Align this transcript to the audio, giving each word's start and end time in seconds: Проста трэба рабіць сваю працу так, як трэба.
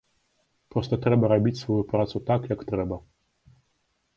Проста 0.75 0.97
трэба 1.03 1.29
рабіць 1.33 1.59
сваю 1.61 1.79
працу 1.91 2.23
так, 2.31 2.41
як 2.55 2.59
трэба. 2.73 3.01